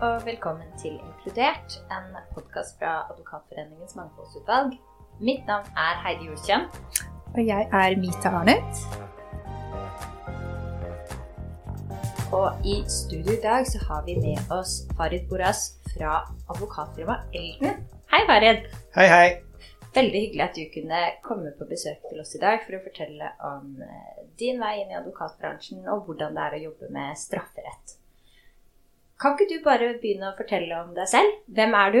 [0.00, 4.76] og velkommen til Inkludert, en podkast fra Advokatforeningens mangfoldsutvalg.
[5.20, 6.68] Mitt navn er Heidi Jordkjønn.
[7.34, 8.78] Og jeg er Mita Arnut.
[12.30, 17.84] Og i studio i dag så har vi med oss Farid Boras fra advokatfirmaet Elden.
[18.14, 18.70] Hei, Farid.
[18.94, 19.28] Hei, hei.
[19.98, 23.34] Veldig hyggelig at du kunne komme på besøk til oss i dag for å fortelle
[23.50, 27.98] om eh, din vei inn i advokatbransjen og hvordan det er å jobbe med strafferett.
[29.18, 31.40] Kan ikke du bare begynne å fortelle om deg selv?
[31.50, 32.00] Hvem er du?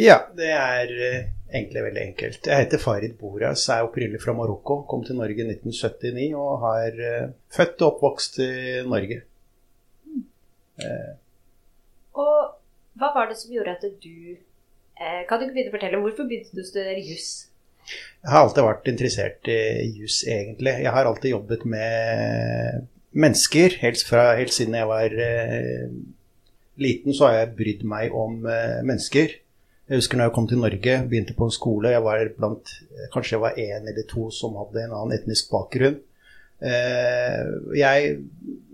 [0.00, 2.48] Ja, det er eh, egentlig veldig enkelt.
[2.48, 4.80] Jeg heter Farid Boras, er opprinnelig fra Marokko.
[4.90, 8.54] Kom til Norge i 1979 og har uh, født og oppvokst i
[8.88, 9.20] Norge.
[10.08, 10.24] Mm.
[10.82, 11.12] Eh.
[12.18, 12.56] og
[12.98, 16.26] hva var det som gjorde at du eh, Kan du ikke begynne å fortelle hvorfor
[16.30, 17.30] begynte du å studere juss?
[17.86, 19.60] Jeg har alltid vært interessert i
[19.98, 20.72] juss, egentlig.
[20.86, 23.78] Jeg har alltid jobbet med mennesker.
[23.80, 25.88] Helt, fra, helt siden jeg var eh,
[26.82, 29.38] liten, så har jeg brydd meg om eh, mennesker.
[29.84, 31.92] Jeg husker når jeg kom til Norge, begynte på en skole.
[31.92, 32.70] Jeg var blant,
[33.12, 36.00] Kanskje jeg var én eller to som hadde en annen etnisk bakgrunn.
[36.64, 37.40] Eh,
[37.76, 38.14] jeg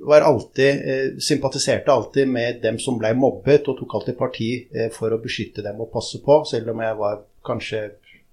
[0.07, 4.91] var alltid, eh, sympatiserte alltid med dem som ble mobbet, og tok alltid parti eh,
[4.95, 7.81] for å beskytte dem og passe på, selv om jeg var kanskje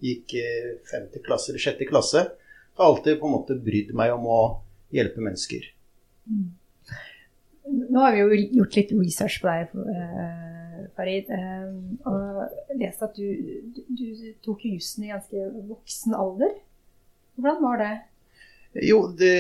[0.04, 0.36] gikk
[0.86, 2.22] femte klasse eller sjette klasse.
[2.22, 4.42] Jeg har alltid på en måte brydd meg om å
[4.94, 5.64] hjelpe mennesker.
[6.28, 6.52] Mm.
[7.92, 11.66] Nå har vi jo gjort litt research på deg, eh, Farid, eh,
[12.08, 13.26] og lest at du,
[13.74, 14.06] du,
[14.46, 16.54] tok jussen i ganske voksen alder.
[17.36, 17.96] Hvordan var det?
[18.88, 19.34] Jo, det,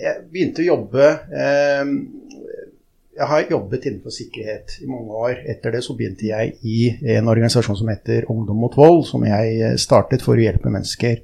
[0.00, 1.94] jeg begynte å jobbe eh,
[3.10, 5.40] jeg har jobbet innenfor sikkerhet i mange år.
[5.50, 6.76] Etter det så begynte jeg i
[7.16, 11.18] en organisasjon som heter Ungdom mot vold, som jeg eh, startet for å hjelpe mennesker.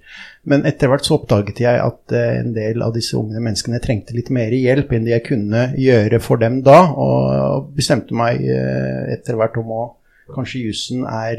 [0.50, 4.16] Men etter hvert så oppdaget jeg at eh, en del av disse unge menneskene trengte
[4.16, 9.14] litt mer hjelp enn det jeg kunne gjøre for dem da, og bestemte meg eh,
[9.16, 9.84] etter hvert om å
[10.26, 11.38] Kanskje jussen er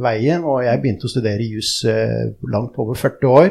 [0.00, 1.82] veien, og jeg begynte å studere juss
[2.48, 3.50] langt over 40 år.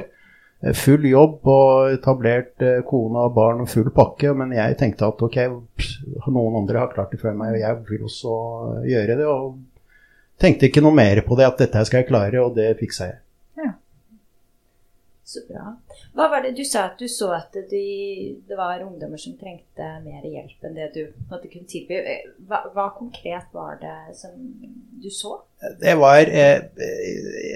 [0.62, 4.34] Eh, full jobb og etablert eh, kone og barn og full pakke.
[4.38, 5.40] Men jeg tenkte at ok,
[6.30, 8.38] noen andre har klart det før meg, og jeg vil også
[8.88, 9.28] gjøre det.
[9.28, 9.58] Og
[10.42, 13.22] tenkte ikke noe mer på det, at dette skal jeg klare, og det fiksa jeg.
[13.66, 13.74] Ja.
[15.26, 15.74] Så bra.
[16.12, 17.84] Hva var det du sa at du så at de,
[18.48, 22.02] det var ungdommer som trengte mer hjelp enn det du måtte kunne tilby?
[22.50, 24.36] Hva, hva, konkret var det som
[25.02, 25.38] du så?
[25.80, 26.60] Det var eh,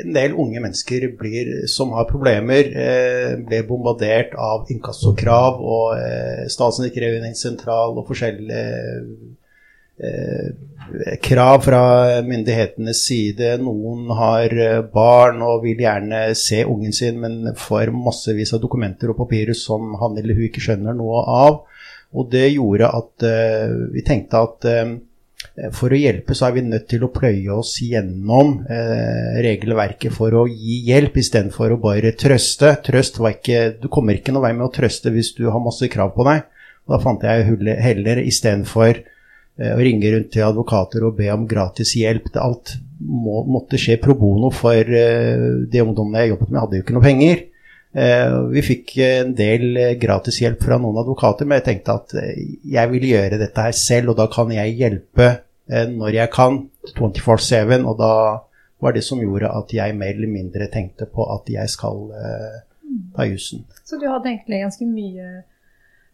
[0.06, 6.46] en del unge mennesker blir, som har problemer, eh, ble bombardert av inkassokrav og eh,
[6.48, 6.86] Statens
[8.00, 9.45] og forskjellige Eh,
[11.22, 13.56] krav fra myndighetenes side.
[13.64, 19.12] Noen har eh, barn og vil gjerne se ungen sin, men får massevis av dokumenter
[19.12, 21.60] og papirer som han eller hun ikke skjønner noe av.
[22.16, 24.68] Og det gjorde at uh, vi tenkte at
[25.76, 28.54] for å hjelpe så er vi nødt til å pløye oss gjennom
[29.44, 32.72] regelverket for å gi hjelp, istedenfor å bare trøste.
[32.86, 35.90] Trøst var ikke, Du kommer ikke noe vei med å trøste hvis du har masse
[35.92, 36.48] krav på deg.
[36.88, 39.15] Da fant jeg hullet heller istedenfor Eh,
[39.56, 42.28] å ringe rundt til advokater og be om gratis hjelp.
[42.34, 46.80] Det alt må, måtte skje pro bono, for uh, de ungdommene jeg jobbet med, hadde
[46.80, 47.46] jo ikke noe penger.
[47.96, 52.18] Uh, vi fikk en del gratis hjelp fra noen advokater, men jeg tenkte at
[52.76, 55.36] jeg vil gjøre dette her selv, og da kan jeg hjelpe
[55.66, 56.60] når jeg kan,
[56.94, 57.88] 24-7.
[57.90, 58.12] Og da
[58.84, 62.04] var det som gjorde at jeg mer eller mindre tenkte på at jeg skal
[63.16, 63.64] ta jussen.
[63.82, 65.32] Så du hadde egentlig ganske mye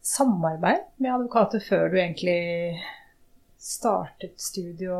[0.08, 2.79] samarbeid med advokater før du egentlig
[3.62, 4.98] startet studio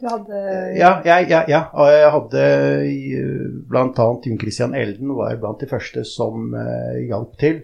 [0.00, 0.42] Du hadde
[0.76, 1.62] Ja, ja, ja, ja.
[1.72, 2.44] og jeg hadde
[3.70, 3.86] bl.a.
[3.96, 7.62] Jon Christian Elden var blant de første som uh, hjalp til.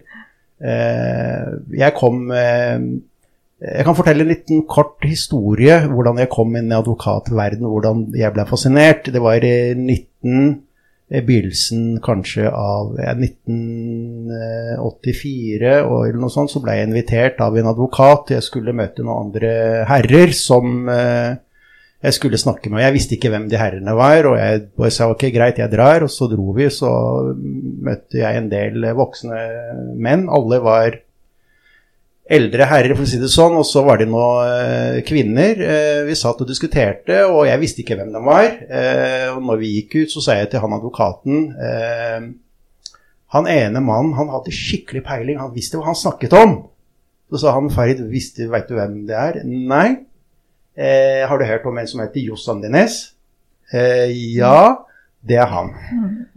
[0.61, 2.79] Uh, jeg kom uh,
[3.61, 8.33] Jeg kan fortelle en liten kort historie hvordan jeg kom inn i advokatverden, hvordan jeg
[8.33, 9.11] ble fascinert.
[9.13, 10.70] Det var i 19
[11.11, 18.31] begynnelsen kanskje av 1984 eller noe sånt, så ble jeg invitert av en advokat.
[18.37, 19.51] Jeg skulle møte noen andre
[19.89, 21.31] herrer som eh,
[22.01, 22.81] jeg skulle snakke med.
[22.85, 25.99] Jeg visste ikke hvem de herrene var, og jeg bare sa ok, greit, jeg drar.
[26.07, 26.91] Og så dro vi, så
[27.35, 29.39] møtte jeg en del voksne
[30.01, 30.23] menn.
[30.31, 30.89] Alle var
[32.31, 35.59] eldre herrer, for å si det sånn, og så var det noen eh, kvinner.
[35.59, 38.47] Eh, vi satt og diskuterte, og jeg visste ikke hvem de var.
[38.47, 41.43] Eh, og når vi gikk ut, så sa jeg til han advokaten
[43.31, 46.55] Han ene mannen han hadde skikkelig peiling, han visste hva han snakket om.
[47.31, 49.37] Så sa han Farid, veit du hvem det er?
[49.47, 49.89] Nei.
[50.75, 53.13] Eh, har du hørt om en som heter Johs Andines?
[53.71, 54.83] Eh, ja,
[55.23, 55.71] det er han.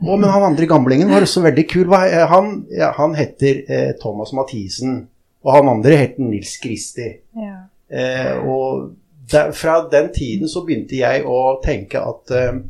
[0.02, 1.91] Og, men han andre gamlingen var også veldig kul.
[2.31, 5.05] Han, ja, han heter eh, Thomas Mathisen.
[5.44, 7.11] Og han andre het Nils Kristi.
[7.37, 7.56] Ja.
[7.88, 8.94] Eh, og
[9.31, 12.62] der, fra den tiden så begynte jeg å tenke at eh,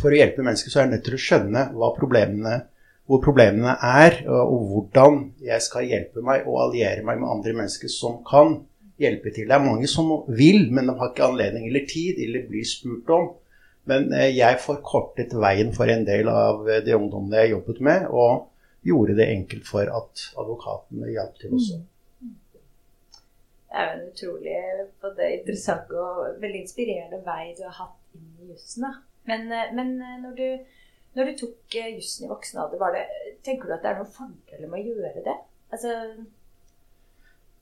[0.00, 1.64] for å hjelpe mennesker så er jeg nødt til å skjønne
[1.98, 2.56] problemene,
[3.10, 7.90] hvor problemene er, og hvordan jeg skal hjelpe meg og alliere meg med andre mennesker
[7.90, 8.60] som kan
[9.00, 9.48] hjelpe til.
[9.48, 13.10] Det er mange som vil, men de har ikke anledning eller tid eller blir spurt
[13.16, 13.28] om.
[13.90, 18.08] Men eh, jeg forkortet veien for en del av eh, de ungdommene jeg jobbet med,
[18.12, 18.49] og
[18.86, 21.80] gjorde det enkelt for at advokatene hjalp til også.
[23.70, 24.56] Det er jo en utrolig
[25.02, 28.88] både interessant og veldig inspirerende vei du har hatt inn i jussen.
[29.30, 29.94] Men, eh, men
[30.24, 30.48] når, du,
[31.14, 32.98] når, du, tok jussen i voksen alder,
[33.46, 35.38] tenker du at det er noen fordeler med å gjøre det?
[35.70, 35.94] Altså,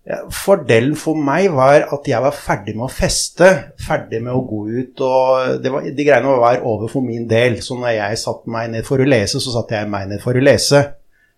[0.08, 3.48] ja, fordelen for meg var at jeg var ferdig med å feste.
[3.84, 5.02] Ferdig med å gå ut.
[5.04, 7.58] og var, De greiene var over for min del.
[7.64, 10.38] Så når jeg satte meg ned for å lese, så satte jeg meg ned for
[10.38, 10.80] å lese.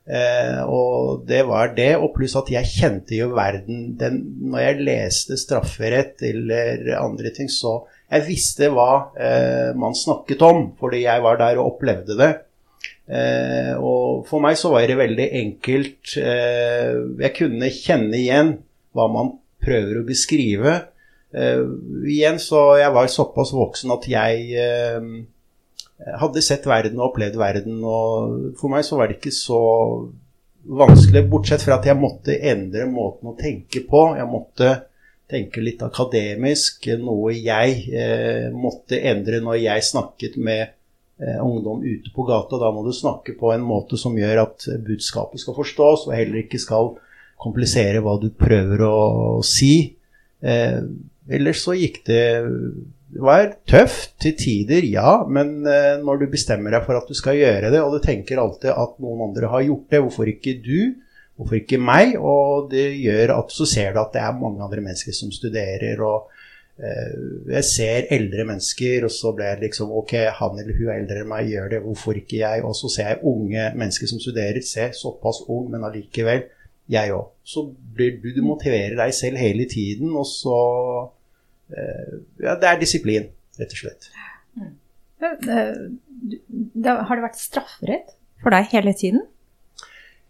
[0.09, 1.93] Eh, og det var det.
[2.01, 4.21] Og pluss at jeg kjente jo verden den,
[4.51, 10.71] Når jeg leste strafferett eller andre ting, så jeg visste hva eh, man snakket om.
[10.81, 12.33] Fordi jeg var der og opplevde det.
[13.11, 16.17] Eh, og for meg så var det veldig enkelt.
[16.19, 16.95] Eh,
[17.27, 18.57] jeg kunne kjenne igjen
[18.97, 20.79] hva man prøver å beskrive.
[21.31, 21.63] Eh,
[22.11, 25.11] igjen så jeg var såpass voksen at jeg eh,
[26.21, 27.81] hadde sett verden og opplevd verden.
[27.85, 29.61] Og for meg så var det ikke så
[30.71, 34.05] vanskelig, bortsett fra at jeg måtte endre måten å tenke på.
[34.19, 34.75] Jeg måtte
[35.31, 40.75] tenke litt akademisk, noe jeg eh, måtte endre når jeg snakket med
[41.21, 42.57] Eh, ungdom ute på gata.
[42.57, 46.41] Da må du snakke på en måte som gjør at budskapet skal forstås, og heller
[46.41, 46.95] ikke skal
[47.41, 49.99] komplisere hva du prøver å si.
[50.41, 50.81] Eh,
[51.29, 52.25] ellers så gikk det
[53.11, 57.17] Det var tøft til tider, ja, men eh, når du bestemmer deg for at du
[57.19, 60.61] skal gjøre det, og du tenker alltid at noen andre har gjort det, hvorfor ikke
[60.63, 60.93] du?
[61.41, 62.15] Hvorfor ikke meg?
[62.21, 65.99] Og det gjør at så ser du at det er mange andre mennesker som studerer.
[66.05, 66.31] og
[66.81, 67.17] Eh,
[67.53, 71.21] jeg ser eldre mennesker, og så ble jeg liksom Ok, han eller hun er eldre
[71.21, 72.63] enn meg, gjør det, hvorfor ikke jeg?
[72.65, 76.47] Og så ser jeg unge mennesker som studerer, ser såpass ung, men allikevel
[76.91, 77.29] jeg òg.
[77.45, 77.67] Så
[77.97, 80.61] blir du, du motiverer deg selv hele tiden, og så
[82.41, 83.29] Ja, det er disiplin,
[83.61, 84.09] rett og slett.
[84.59, 84.73] Mm.
[85.21, 89.23] Har det vært strafferett for deg hele tiden?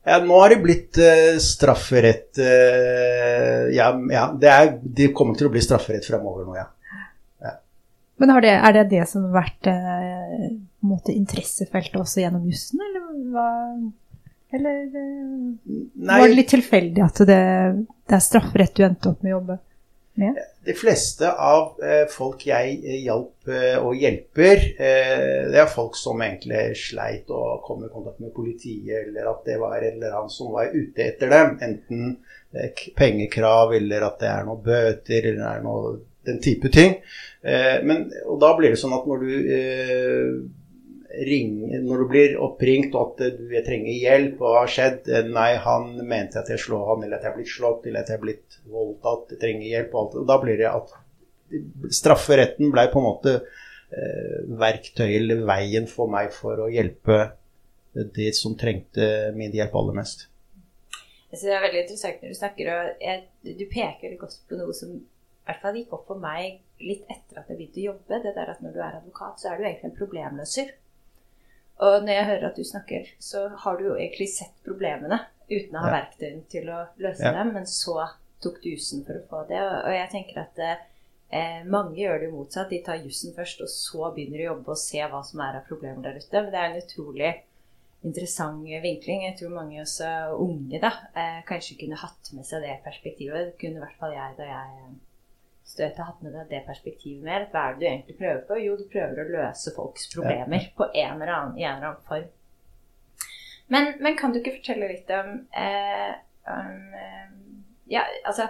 [0.07, 5.51] Ja, nå har det blitt uh, strafferett uh, Ja, ja det, er, det, kommer til
[5.51, 6.67] å bli strafferett fremover nå, ja.
[7.45, 7.53] ja.
[8.23, 10.47] Men det, er det det som har vært uh,
[10.89, 13.49] måte, interessefeltet også gjennom jussen, eller hva
[14.57, 14.89] Eller
[16.09, 17.43] var det litt tilfeldig at det,
[18.09, 19.61] det er strafferett du endte opp med å jobbe?
[20.20, 20.38] Med?
[20.67, 26.20] De fleste av eh, folk jeg eh, hjalp eh, og hjelper, det er folk som
[26.25, 30.32] egentlig sleit og kom i kontakt med politiet, eller at det var en eller annen
[30.32, 31.56] som var ute etter dem.
[31.64, 32.14] Enten
[32.99, 35.93] pengekrav, eller at det er noen bøter, eller det er noe,
[36.28, 36.96] den type ting.
[37.40, 39.31] Men, og da blir det sånn at når du
[41.27, 45.09] ring, når du blir oppringt og at du trenger hjelp, hva har skjedd?
[45.31, 48.12] Nei, han mente at jeg slår han, eller at jeg er blitt slått, eller at
[48.12, 50.17] jeg er blitt voldtatt, jeg trenger hjelp og alt.
[50.23, 50.95] Og da blir det at
[52.01, 57.23] strafferetten ble på en måte eh, verktøy eller veien for meg for å hjelpe
[57.93, 60.29] de som trengte min hjelp aller mest.
[61.31, 63.25] Synes Det er veldig interessant når du snakker, og jeg,
[63.58, 67.41] du peker godt på noe som i hvert fall gikk opp for meg litt etter
[67.41, 68.20] at jeg begynte å jobbe.
[68.23, 70.73] Det der at når du er advokat, så er du egentlig en problemløser.
[71.81, 75.77] Og når jeg hører at du snakker, så har du jo egentlig sett problemene uten
[75.77, 75.96] å ha ja.
[75.96, 77.32] verktøyene til å løse ja.
[77.39, 77.96] dem, men så
[78.44, 79.60] tok du jussen for å få det.
[79.65, 82.72] Og, jeg tenker at eh, mange gjør det jo motsatt.
[82.72, 85.60] De tar jussen først, og så begynner de å jobbe og se hva som er
[85.60, 86.37] av problemer der ute.
[86.37, 87.32] Men det er en utrolig
[88.06, 89.27] interessant vinkling.
[89.27, 90.08] Jeg tror mange også
[90.41, 93.53] unge da, eh, kanskje kunne hatt med seg det perspektivet.
[93.53, 94.99] Det kunne i hvert fall jeg da jeg
[95.70, 97.46] støt har hatt med deg det perspektivet mer.
[97.53, 98.58] Hva er det du egentlig prøver på?
[98.65, 100.70] Jo, du prøver å løse folks problemer ja.
[100.77, 102.31] på en eller annen, i en eller annen form.
[103.70, 106.10] Men, men, kan du ikke fortelle litt om, eh,
[106.50, 107.29] om eh,
[107.91, 108.48] Ja, altså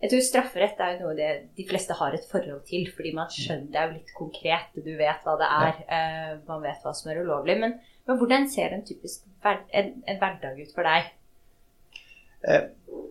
[0.00, 3.28] Jeg tror strafferett er jo noe det, de fleste har et forhold til, fordi man
[3.32, 4.74] skjønner det er jo litt konkret.
[4.76, 5.98] Du vet hva det er, ja.
[5.98, 7.56] eh, man vet hva som er ulovlig.
[7.60, 7.76] Men,
[8.08, 11.12] men hvordan ser en typisk en, en hverdag ut for deg?
[12.48, 12.64] Eh,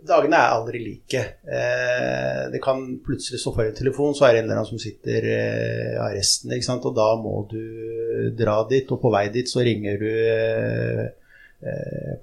[0.08, 1.24] dagene er aldri like.
[1.48, 4.82] Eh, det kan plutselig stå for en telefon, så er det en eller annen som
[4.82, 6.54] sitter eh, i arresten.
[6.54, 6.88] Ikke sant?
[6.90, 11.06] Og da må du dra dit, og på vei dit så ringer du eh,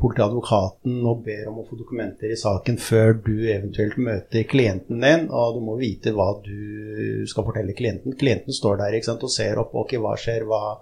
[0.00, 5.26] politiadvokaten og ber om å få dokumenter i saken før du eventuelt møter klienten din.
[5.33, 8.17] Og du må vite hva du skal fortelle klienten.
[8.21, 9.25] Klienten står der sant?
[9.25, 9.75] og ser opp.
[9.85, 10.45] Ok, hva skjer?
[10.49, 10.76] Hva,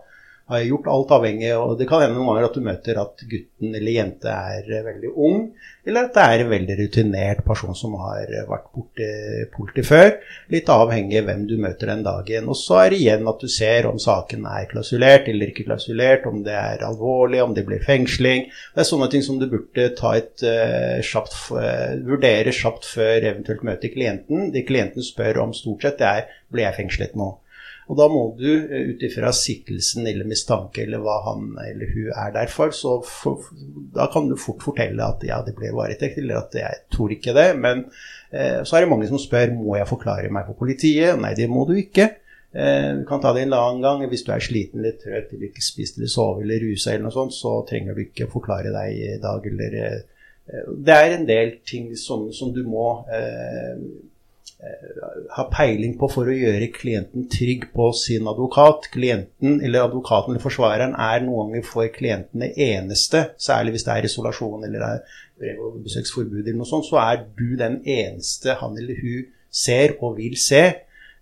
[0.48, 3.74] har gjort alt avhengig, og det kan hende noen ganger at du møter at gutten
[3.74, 5.42] eller jente er eh, veldig ung,
[5.88, 9.08] eller at det er en veldig rutinert person som har vært borti
[9.54, 10.10] politi før.
[10.52, 12.48] Litt avhengig av hvem du møter den dagen.
[12.52, 16.28] Og så er det igjen at du ser om saken er klausulert eller ikke klausulert,
[16.28, 18.48] om det er alvorlig, om det blir fengsling.
[18.74, 23.30] Det er sånne ting som du burde ta et uh, kjapt, uh, vurdere kjapt før
[23.32, 24.50] eventuelt møte klienten.
[24.52, 27.32] Det klienten spør om stort sett, det er blir jeg fengslet nå.
[27.88, 32.10] Og da må du eh, ut ifra siktelsen eller mistanke eller hva han eller hun
[32.12, 33.48] er der for, så for,
[33.94, 37.34] da kan du fort fortelle at ja, det ble varetekt, eller at jeg tror ikke
[37.36, 37.48] det.
[37.56, 37.86] Men
[38.30, 41.16] eh, så er det mange som spør må jeg forklare meg for politiet.
[41.20, 42.10] Nei, det må du ikke.
[42.52, 44.04] Eh, du kan ta det en annen gang.
[44.12, 47.16] Hvis du er sliten eller trøtt eller ikke spist eller sovet eller rusa eller noe
[47.16, 49.98] sånt, så trenger du ikke forklare deg i dag eller eh,
[50.76, 52.90] Det er en del ting som, som du må
[54.58, 54.86] Eh,
[55.36, 58.88] ha peiling på for å gjøre klienten trygg på sin advokat.
[58.90, 63.94] Klienten eller advokaten eller forsvareren er noen ganger for klienten det eneste, særlig hvis det
[63.94, 68.58] er isolasjon eller er brev- og besøksforbud eller noe sånt, så er du den eneste
[68.58, 69.30] han eller hun
[69.62, 70.64] ser og vil se.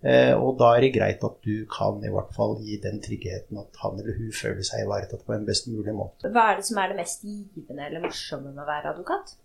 [0.01, 3.57] Eh, og da er det greit at du kan i hvert fall gi den tryggheten
[3.61, 6.29] at han eller hun føler seg ivaretatt på en best mulig måte.
[6.33, 9.37] Hva er det som er det mest givende eller morsomme med å være advokat?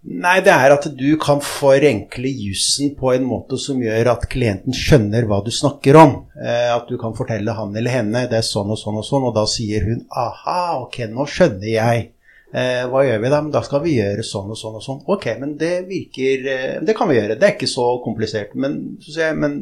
[0.00, 4.72] Nei, det er at du kan forenkle jussen på en måte som gjør at klienten
[4.72, 6.14] skjønner hva du snakker om.
[6.40, 9.26] Eh, at du kan fortelle han eller henne det er sånn og sånn og sånn,
[9.28, 12.06] og da sier hun aha, ok, nå skjønner jeg.
[12.50, 13.42] Eh, hva gjør vi da?
[13.44, 15.02] Men da skal vi gjøre sånn og sånn og sånn.
[15.12, 17.36] Ok, men det virker eh, Det kan vi gjøre.
[17.36, 18.56] Det er ikke så komplisert.
[18.56, 19.58] Men, jeg, men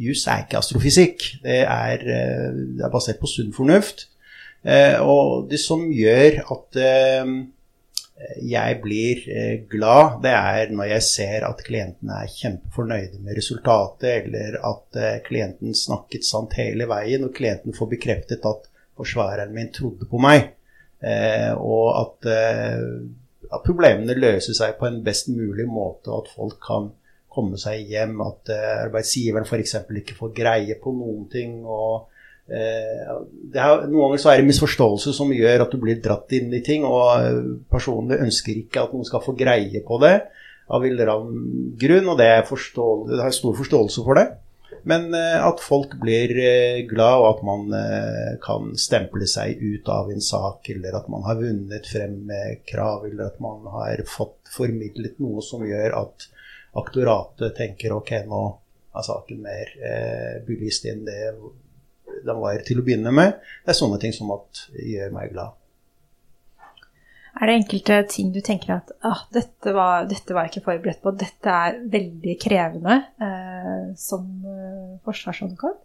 [0.00, 1.24] juss er ikke astrofysikk.
[1.46, 4.10] Det er, eh, det er basert på sunn fornuft.
[4.60, 7.32] Eh, og det som gjør at eh,
[8.44, 14.26] jeg blir eh, glad, det er når jeg ser at klientene er kjempefornøyde med resultatet,
[14.26, 18.68] eller at eh, klienten snakket sant hele veien, og klienten får bekreftet at
[19.00, 20.52] forsvareren min trodde på meg.
[21.00, 22.28] Eh, og at,
[23.48, 26.90] at problemene løser seg på en best mulig måte, og at folk kan
[27.32, 28.18] komme seg hjem.
[28.26, 29.78] At arbeidsgiveren f.eks.
[30.02, 31.62] ikke får greie på noen ting.
[31.64, 32.09] og
[32.50, 33.06] Eh,
[33.54, 36.62] er, noen ganger så er det misforståelse som gjør at du blir dratt inn i
[36.66, 36.86] ting.
[36.88, 40.16] Og personene personlig ønsker ikke at noen skal få greie på det
[40.70, 41.00] av en
[41.80, 42.12] grunn.
[42.12, 44.28] Og det er, det er stor forståelse for det.
[44.88, 46.34] Men eh, at folk blir
[46.88, 47.64] glad, og at man
[48.44, 53.06] kan stemple seg ut av en sak, eller at man har vunnet frem med krav,
[53.10, 56.30] eller at man har fått formidlet noe som gjør at
[56.78, 58.42] aktoratet tenker ok, nå
[58.90, 61.20] er saken mer eh, belyst enn det
[62.26, 63.40] den var til å begynne med.
[63.64, 65.56] Det er sånne ting som at gjør meg glad.
[67.40, 71.00] Er det enkelte ting du tenker at ah, dette, var, dette var jeg ikke forberedt
[71.04, 75.78] på, dette er veldig krevende eh, som eh, forsvarsadvokat?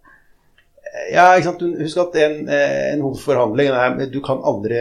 [1.11, 1.63] Ja, ikke sant?
[1.81, 4.79] Husk at en, eh, en hovedforhandling Du kan aldri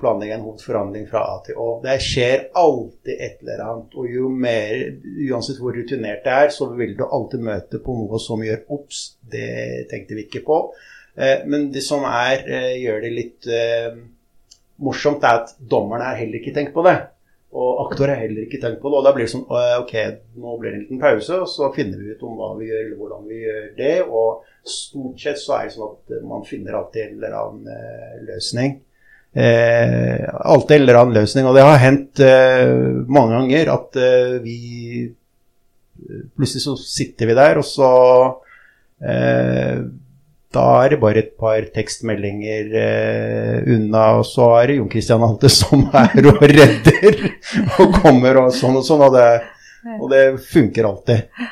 [0.00, 1.68] planlegge en hovedforhandling fra A til Å.
[1.82, 3.96] Det skjer alltid et eller annet.
[3.98, 4.74] Og jo mer,
[5.28, 9.16] uansett hvor rutinert det er, så vil du alltid møte på noe som gjør obs.
[9.30, 10.58] det tenkte vi ikke på.
[11.16, 13.50] Eh, men det som er, eh, gjør det litt
[14.78, 16.96] morsomt, er at dommerne har heller ikke tenkt på det.
[17.54, 18.98] Og aktor har heller ikke tenkt på det.
[18.98, 19.92] Og da blir det sånn Ok,
[20.42, 22.80] nå blir det en liten pause, og så finner vi ut om hva vi gjør,
[22.86, 23.94] eller hvordan vi gjør det.
[24.08, 28.18] Og stort sett så er det sånn at man finner alltid en eller annen uh,
[28.26, 28.74] løsning.
[29.34, 31.46] Eh, alltid en eller annen løsning.
[31.46, 32.70] Og det har hendt eh,
[33.10, 34.58] mange ganger at eh, vi
[36.34, 37.88] Plutselig så sitter vi der, og så
[38.98, 39.78] eh,
[40.54, 45.24] da er det bare et par tekstmeldinger eh, unna, og så er det Jon Christian
[45.26, 47.20] Alte som er og redder
[47.82, 49.28] og kommer og sånn og sånn, og det,
[49.98, 51.46] og det funker alltid.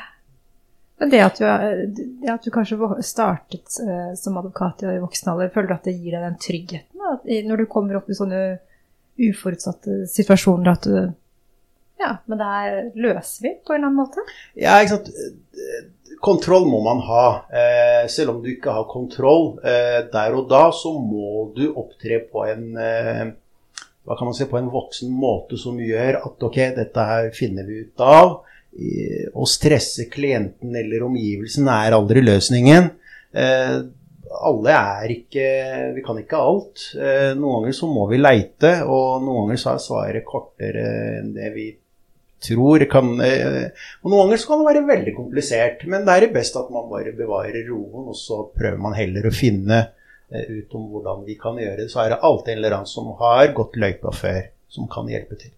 [1.03, 5.49] Men det at, du, det at du, kanskje startet uh, som advokat i voksen alder,
[5.51, 7.17] føler du at det gir deg den tryggheten da?
[7.49, 8.43] når du kommer opp i sånne
[9.19, 10.95] uforutsatte situasjoner at du
[12.01, 14.23] Ja, men det her løser vi på en eller annen måte?
[14.59, 15.11] Ja, ikke sant
[16.23, 17.27] kontroll må man ha.
[17.51, 22.21] Eh, selv om du ikke har kontroll eh, der og da, så må du opptre
[22.31, 23.25] på en eh,
[24.03, 27.67] hva kan man si, på en voksen måte som gjør at ok, dette her finner
[27.67, 28.41] vi ut av.
[28.73, 32.89] Å stresse klienten eller omgivelsen er aldri løsningen.
[34.49, 35.45] Alle er ikke
[35.95, 36.83] Vi kan ikke alt.
[37.37, 40.83] Noen ganger så må vi leite, og noen ganger så er svaret kortere
[41.21, 41.69] enn det vi
[42.43, 43.71] tror kan eh,
[44.01, 46.89] Og noen ganger så kan det være veldig komplisert, men det er best at man
[46.91, 49.79] bare bevarer roen, og så prøver man heller å finne
[50.29, 51.89] eh, ut om hvordan vi kan gjøre det.
[51.93, 55.39] Så er det alltid en eller annen som har gått løypa før, som kan hjelpe
[55.41, 55.55] til.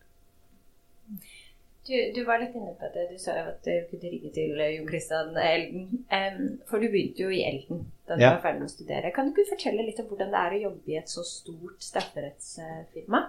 [1.86, 3.04] Du, du, var litt inne på det.
[3.12, 6.56] Du sa jo at du kunne ringe til eh, Jon Christian Elden.
[6.70, 8.36] For du begynte jo i Elden da du ja.
[8.36, 9.12] var ferdig med å studere.
[9.14, 11.82] Kan du ikke fortelle litt om hvordan det er å jobbe i et så stort
[11.82, 13.22] strafferettsfirma?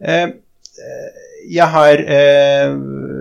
[0.00, 0.32] Uh,
[1.50, 2.74] jeg har eh,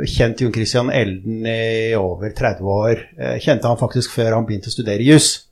[0.08, 3.06] kjent Jon Christian Elden i over 30 år.
[3.18, 5.50] Jeg kjente han faktisk før han begynte å studere juss.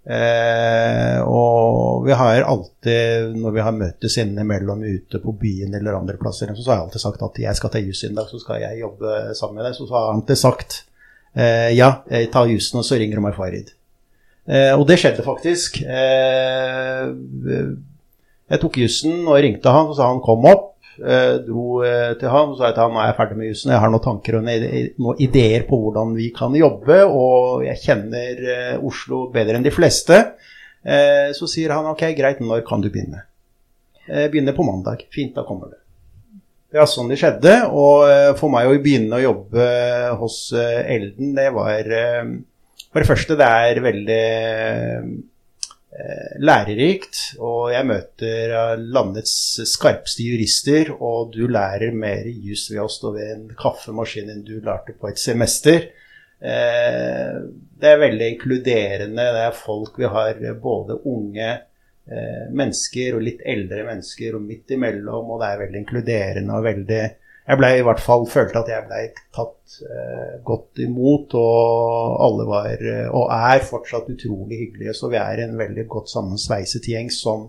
[0.00, 6.16] Eh, og vi har alltid, når vi har møtes innimellom ute på byen eller andre
[6.20, 8.62] plasser, så har jeg alltid sagt at jeg skal ta juss en dag, så skal
[8.64, 9.76] jeg jobbe sammen med deg.
[9.76, 10.80] Så, har han alltid sagt
[11.34, 13.74] eh, ja, jeg tar jussen, og så ringer du meg Farid.
[14.48, 15.82] Eh, og det skjedde faktisk.
[15.84, 17.04] Eh,
[18.50, 20.69] jeg tok jussen og ringte han, og sa han kom opp.
[21.00, 23.72] Eh, dro eh, til han og sa at han er ferdig med jussen.
[23.72, 28.42] Jeg har noen tanker og noen ideer på hvordan vi kan jobbe, og jeg kjenner
[28.54, 30.22] eh, Oslo bedre enn de fleste.
[30.80, 33.18] Så sier han ok, greit, når kan du begynne?
[34.08, 35.02] Begynner på mandag.
[35.12, 35.74] Fint, da kommer du.
[36.72, 37.52] Ja, sånn det skjedde.
[37.68, 38.08] Og
[38.40, 39.66] for meg å begynne å jobbe
[40.22, 41.92] hos Elden, det var
[42.86, 44.24] For det første, det er veldig
[46.40, 49.32] lærerikt, og jeg møter landets
[49.68, 54.56] skarpeste jurister, og du lærer mer jus ved å stå ved en kaffemaskin enn du
[54.64, 55.90] lærte på et semester.
[56.40, 57.40] Eh,
[57.80, 59.26] det er veldig inkluderende.
[59.36, 64.76] Det er folk vi har både unge eh, mennesker og litt eldre mennesker og midt
[64.76, 67.02] imellom, og det er veldig inkluderende og veldig
[67.50, 69.00] jeg ble i hvert fall følte at jeg ble
[69.34, 74.94] tatt eh, godt imot, og alle var, eh, og er fortsatt utrolig hyggelige.
[74.94, 77.48] Så vi er en veldig godt sammensveiset gjeng som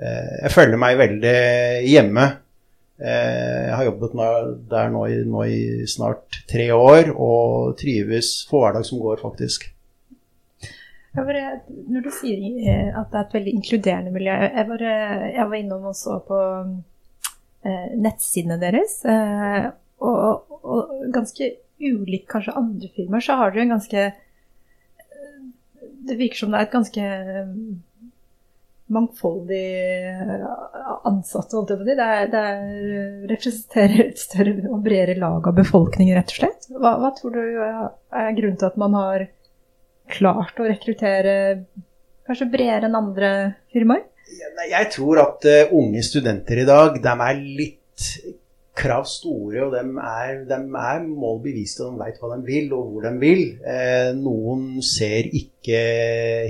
[0.00, 1.38] eh, Jeg føler meg veldig
[1.86, 2.26] hjemme.
[2.98, 4.18] Eh, jeg har jobbet
[4.74, 9.22] der nå i, nå i, snart tre år, og trives for hver dag som går,
[9.22, 9.70] faktisk.
[11.14, 15.46] Bare, når du sier eh, at det er et veldig inkluderende miljø Jeg var, jeg
[15.50, 16.38] var innom og så på
[17.98, 19.00] nettsidene deres.
[19.08, 19.68] Eh,
[20.04, 25.44] og, og, ganske ulikt kanskje andre firmaer, så har dere en ganske eh,
[26.08, 27.52] Det virker som det er et ganske eh,
[28.94, 30.44] mangfoldig eh,
[31.08, 31.96] ansatte, holdt jeg på å si.
[31.98, 32.44] Det, det
[33.32, 36.70] representerer et større og bredere lag av befolkningen, rett og slett.
[36.72, 39.28] Hva, hva tror du er grunnen til at man har
[40.08, 41.34] klart å rekruttere
[42.28, 43.32] kanskje bredere enn andre
[43.72, 44.06] firmaer?
[44.68, 48.08] Jeg tror at uh, unge studenter i dag, de er litt
[48.78, 52.92] krav store, og de er, de er mål beviste, de vet hva de vil, og
[52.92, 53.42] hvor de vil.
[53.66, 55.80] Eh, noen ser ikke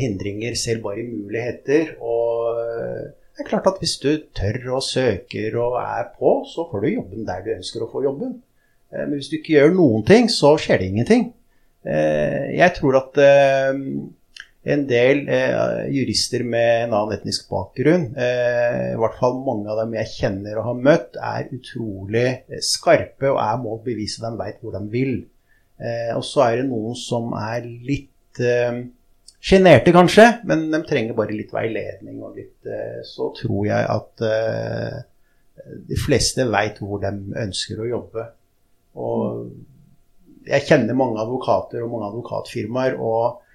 [0.00, 1.94] hindringer, ser bare muligheter.
[2.04, 6.68] Og eh, det er klart at hvis du tør og søker og er på, så
[6.70, 8.38] får du jobben der du ønsker å få jobben.
[8.92, 11.28] Eh, men hvis du ikke gjør noen ting, så skjer det ingenting.
[11.86, 13.72] Eh, jeg tror at eh,
[14.68, 19.81] en del eh, jurister med en annen etnisk bakgrunn, eh, i hvert fall mange av
[19.83, 24.33] dem jeg kjenner og har møtt, er utrolig eh, skarpe og er må bevise de
[24.40, 25.18] veit hvor de vil.
[25.78, 28.40] Og så er det noen som er litt
[29.38, 32.16] sjenerte, kanskje, men de trenger bare litt veiledning.
[32.18, 32.66] og litt,
[33.07, 34.24] Så tror jeg at
[35.87, 37.12] de fleste veit hvor de
[37.44, 38.24] ønsker å jobbe.
[38.98, 42.98] Og jeg kjenner mange advokater og mange advokatfirmaer.
[42.98, 43.47] og jeg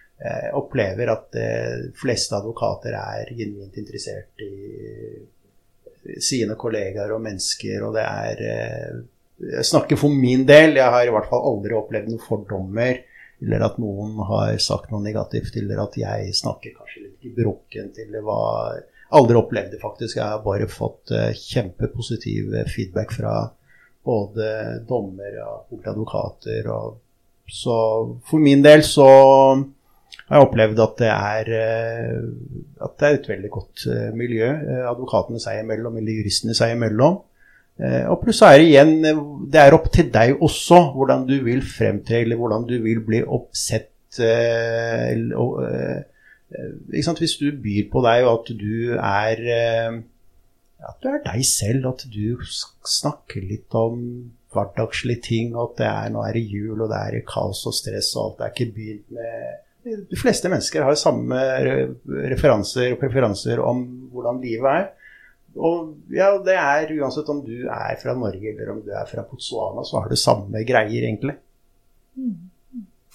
[0.56, 7.97] opplever at de eh, fleste advokater er genuint interessert i sine kollegaer og mennesker, og
[7.97, 9.02] det er eh,
[9.43, 13.02] Jeg snakker for min del, jeg har i hvert fall aldri opplevd noen fordommer,
[13.43, 18.26] eller at noen har sagt noe negativt, eller at jeg snakker kanskje litt gebrokkent, eller
[18.26, 18.41] hva
[19.13, 20.15] Aldri opplevd det, faktisk.
[20.17, 23.34] Jeg har bare fått kjempepositiv feedback fra
[24.02, 24.47] både
[24.89, 26.65] dommere og advokater.
[26.73, 26.95] Og
[27.45, 27.76] så
[28.26, 29.06] for min del så
[30.34, 32.22] jeg har opplevd at det er, eh,
[32.82, 34.48] at det er et veldig godt eh, miljø.
[34.50, 37.19] Eh, advokatene seg imellom, eller juristene seg imellom.
[37.84, 38.91] Og pluss er det igjen
[39.50, 43.24] Det er opp til deg også hvordan du vil fremtre, eller hvordan du vil bli
[43.26, 43.89] oppsett.
[46.93, 49.41] Hvis du byr på deg, og at du er
[50.84, 54.00] at du er deg selv, at du snakker litt om
[54.54, 58.13] hverdagslige ting, at det er, nå er det jul, og det er kaos og stress,
[58.15, 61.39] og alt det er ikke begynt med de fleste mennesker har samme
[62.32, 64.86] referanser og preferanser om hvordan livet er.
[65.54, 69.26] Og ja, det er uansett om du er fra Norge eller om du er fra
[69.28, 71.36] Botswana, så har du samme greier, egentlig.
[72.17, 72.50] Mm.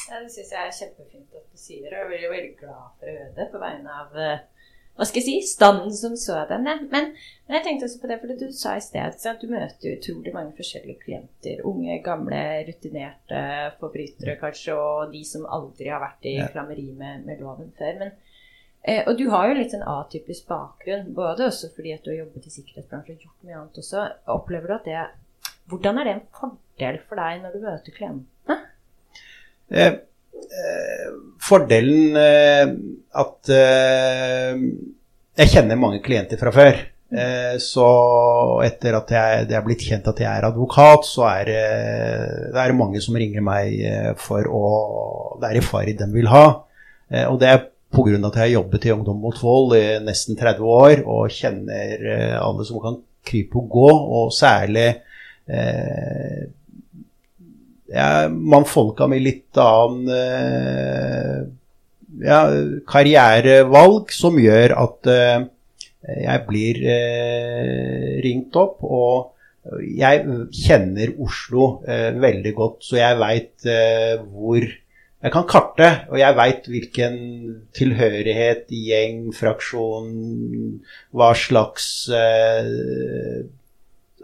[0.08, 1.88] Ja, det syns jeg er kjempefint at du sier.
[1.88, 4.57] og Jeg blir veldig, glad for å høre det på vegne av uh,
[4.98, 6.64] hva skal jeg si, standen som sådan.
[6.66, 7.12] Men, men,
[7.46, 10.56] jeg tenkte også på det, for du sa i sted at du møter utrolig mange
[10.58, 11.60] forskjellige klienter.
[11.70, 13.42] Unge, gamle, rutinerte
[13.78, 17.94] forbrytere kanskje, og de som aldri har vært i klammeri med, med loven før.
[18.02, 18.10] Men,
[18.82, 22.24] eh, og du har jo litt en atypisk bakgrunn, både også fordi at du har
[22.24, 24.04] jobbet i sikkerhetsbransjen og gjort mye annet også.
[24.34, 25.06] Opplever du at det
[25.68, 28.54] Hvordan er det en fordel for deg når du møter klientene?
[29.68, 29.98] Eh,
[31.48, 32.70] fordelen eh,
[33.18, 34.62] at eh,
[35.38, 36.78] jeg kjenner mange klienter fra før.
[37.08, 37.88] Eh, så
[38.66, 39.12] etter at
[39.48, 41.50] det er blitt kjent at jeg er advokat, så er
[42.52, 44.64] det er mange som ringer meg eh, for å
[45.40, 46.46] Det er fari de vil ha.
[47.08, 48.18] Eh, og det er pga.
[48.18, 52.66] at jeg har jobbet i Ungdom mot vold i nesten 30 år og kjenner alle
[52.68, 54.88] som kan krype og gå, og særlig
[55.48, 56.48] eh,
[57.92, 61.38] ja, mannfolka med litt annen eh,
[62.24, 62.42] ja,
[62.88, 65.40] karrierevalg som gjør at eh,
[66.08, 69.34] jeg blir eh, ringt opp, og
[69.84, 70.24] jeg
[70.54, 74.62] kjenner Oslo eh, veldig godt, så jeg veit eh, hvor
[75.18, 77.14] Jeg kan karte, og jeg veit hvilken
[77.74, 80.12] tilhørighet, gjeng, fraksjon,
[81.10, 83.42] hva slags eh,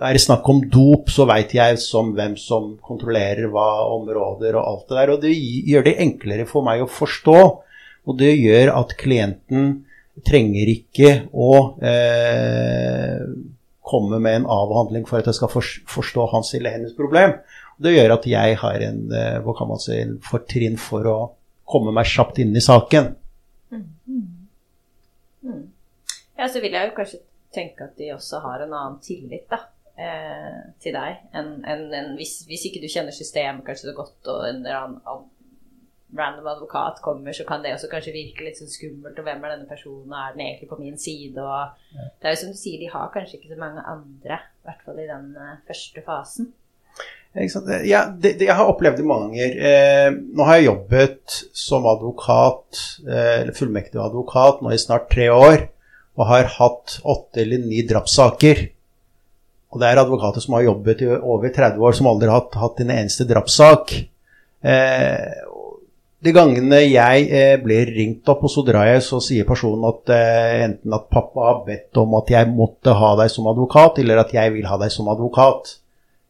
[0.02, 4.66] er det snakk om dop, så veit jeg som hvem som kontrollerer hva områder og
[4.66, 5.12] alt det der.
[5.14, 5.34] Og det
[5.70, 7.40] gjør det enklere for meg å forstå.
[8.04, 9.84] Og det gjør at klienten
[10.26, 11.50] trenger ikke å
[11.82, 13.22] eh,
[13.84, 17.38] komme med en avhandling for at jeg skal forstå hans eller hennes problem.
[17.82, 21.18] Det gjør at jeg har en, eh, hva kan man si, fortrinn for å
[21.68, 23.14] komme meg kjapt inn i saken.
[23.74, 23.86] Mm.
[25.44, 25.62] Mm.
[26.38, 27.22] Ja, så vil jeg jo kanskje
[27.54, 29.62] tenke at de også har en annen tillit da,
[30.00, 34.18] eh, til deg enn en, en, hvis, hvis, ikke du kjenner systemet kanskje så godt,
[34.32, 35.30] og en eller annen
[36.14, 39.18] random advokat kommer, så kan det også kanskje virke litt sånn skummelt.
[39.18, 40.12] Og hvem er denne personen?
[40.14, 41.42] Er den egentlig på min side?
[41.42, 44.68] Og det er jo som du sier, de har kanskje ikke så mange andre, i
[44.68, 46.52] hvert fall i den uh, første fasen.
[47.34, 49.54] Ja, det, det, jeg har opplevd det mange ganger.
[49.66, 52.78] Eh, nå har jeg jobbet som advokat,
[53.08, 55.64] eh, eller fullmektig advokat, nå i snart tre år.
[56.14, 58.68] Og har hatt åtte eller ni drapssaker.
[59.74, 62.54] Og det er advokater som har jobbet i over 30 år, som aldri har hatt,
[62.62, 63.94] hatt en eneste drapssak.
[64.62, 65.32] Eh,
[66.24, 70.12] de gangene jeg eh, blir ringt opp, og så drar jeg, så sier personen at
[70.14, 74.22] eh, enten at pappa har bedt om at jeg måtte ha deg som advokat, eller
[74.22, 75.74] at jeg vil ha deg som advokat.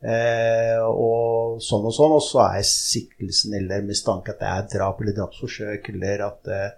[0.05, 5.05] Eh, og sånn og sånn, og så er siktelsen eller mistanke at det er drap
[5.05, 6.73] eller drapsforsøk, eller at eh,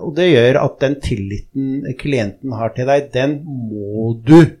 [0.00, 4.59] Og det gjør at den tilliten klienten har til deg, den må du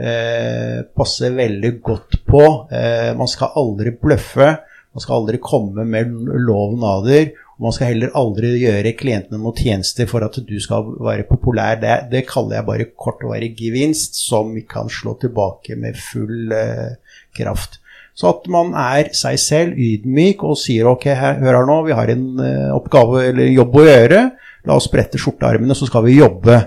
[0.00, 2.42] eh, passe veldig godt på.
[2.72, 4.50] Eh, man skal aldri bløffe.
[4.90, 6.10] Man skal aldri komme med
[6.46, 7.30] lovnader.
[7.60, 11.76] Og man skal heller aldri gjøre klientene noen tjenester for at du skal være populær.
[11.82, 16.96] Det, det kaller jeg bare kortvarig gevinst, som vi kan slå tilbake med full eh,
[17.36, 17.78] kraft.
[18.16, 22.10] Så at man er seg selv ydmyk og sier ok, hør her nå, vi har
[22.12, 24.24] en uh, oppgave eller jobb å gjøre.
[24.68, 26.58] La oss brette skjortearmene, så skal vi jobbe.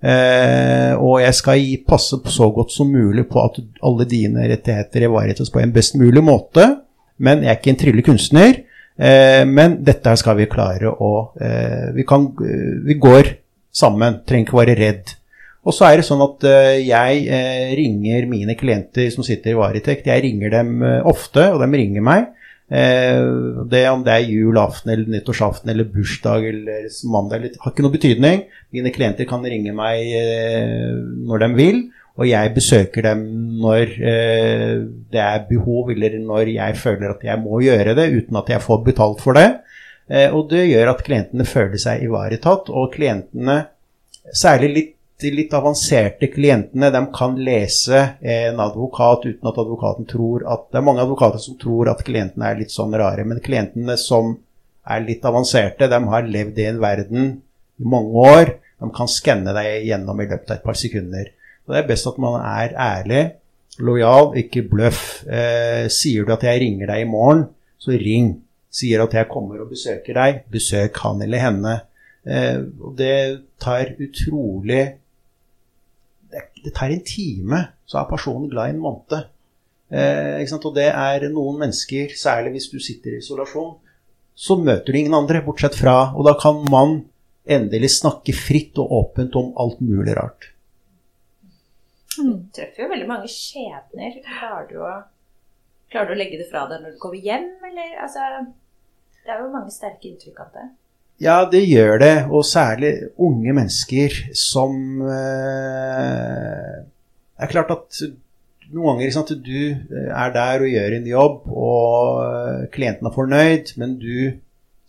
[0.00, 5.04] Uh, og jeg skal passe passe så godt som mulig på at alle dine rettigheter
[5.04, 6.64] ivaretas på en best mulig måte.
[7.20, 8.60] Men jeg er ikke en tryllekunstner.
[9.00, 13.30] Eh, men dette skal vi klare å eh, vi, kan, eh, vi går
[13.72, 15.14] sammen, trenger ikke være redd.
[15.64, 19.58] Og så er det sånn at eh, jeg eh, ringer mine klienter som sitter i
[19.58, 20.08] varetekt.
[20.08, 22.28] Jeg ringer dem eh, ofte, og de ringer meg.
[22.70, 27.96] Det, om det er julaften eller nyttårsaften eller bursdag eller mandag, eller, har ikke noe
[27.96, 28.44] betydning.
[28.70, 30.12] Mine klienter kan ringe meg
[31.26, 31.80] når de vil.
[32.20, 33.24] Og jeg besøker dem
[33.62, 34.76] når eh,
[35.12, 38.64] det er behov, eller når jeg føler at jeg må gjøre det uten at jeg
[38.64, 39.48] får betalt for det.
[40.10, 42.68] Eh, og det gjør at klientene føler seg ivaretatt.
[42.68, 43.62] Og klientene,
[44.36, 44.96] særlig litt,
[45.28, 50.86] litt avanserte klientene, de kan lese en advokat uten at advokaten tror at Det er
[50.86, 54.38] mange advokater som tror at klientene er litt sånn rare, men klientene som
[54.90, 57.26] er litt avanserte, de har levd i en verden
[57.80, 58.54] i mange år.
[58.80, 61.28] De kan skanne deg gjennom i løpet av et par sekunder.
[61.66, 63.24] Og det er best at man er ærlig,
[63.84, 65.02] lojal, ikke bløff.
[65.28, 67.44] Eh, sier du at jeg ringer deg i morgen,
[67.80, 68.32] så ring.
[68.70, 71.76] Sier at jeg kommer og besøker deg, besøk han eller henne.
[72.24, 72.62] Eh,
[72.96, 73.14] det
[73.62, 74.99] tar utrolig
[76.32, 79.28] det, tar en time, så er personen glad i en måned.
[79.90, 83.74] Eh, og det er noen mennesker, særlig hvis du sitter i isolasjon,
[84.40, 87.02] så møter du ingen andre bortsett fra Og da kan man
[87.50, 90.52] endelig snakke fritt og åpent om alt mulig rart.
[92.20, 92.46] Mm.
[92.46, 94.20] Du treffer jo veldig mange skjebner.
[94.24, 94.94] Klarer du, å,
[95.92, 97.96] klarer du å legge det fra deg når du kommer hjem, eller?
[98.04, 98.26] Altså,
[99.24, 100.66] det er jo mange sterke inntrykk av det.
[101.20, 102.14] Ja, det gjør det.
[102.32, 106.76] Og særlig unge mennesker som eh,
[107.36, 108.00] Det er klart at
[108.70, 113.16] noen ganger sant, du eh, er der og gjør en jobb, og eh, klienten er
[113.16, 114.38] fornøyd, men du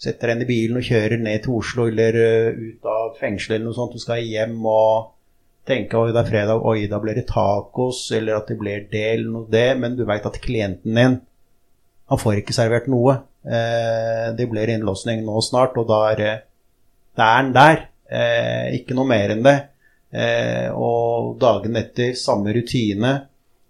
[0.01, 3.67] setter inn i bilen og kjører ned til Oslo eller uh, ut av fengselet eller
[3.67, 5.11] noe sånt, du skal hjem og
[5.69, 9.03] tenke oi, det er fredag, oi, da blir det tacos, eller at det blir det
[9.11, 11.19] eller noe det, men du veit at klienten din,
[12.09, 13.19] han får ikke servert noe.
[13.41, 16.21] Eh, det blir innlåsning nå snart, og da er,
[17.17, 17.87] han der.
[18.11, 19.57] Eh, ikke noe mer enn det.
[20.11, 23.15] Eh, og dagen etter samme rutine.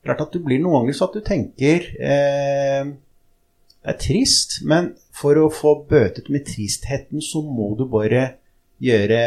[0.01, 5.37] Klart at du blir noen ganger så at du tenker Det er trist, men for
[5.37, 8.23] å få bøtet med tristheten, så må du bare
[8.81, 9.19] gjøre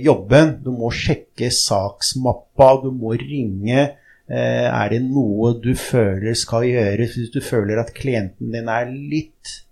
[0.00, 0.54] jobben.
[0.64, 3.90] Du må sjekke saksmappa, du må ringe.
[4.28, 7.16] Er det noe du føler skal gjøres?
[7.16, 9.62] Hvis du føler at klienten din er litt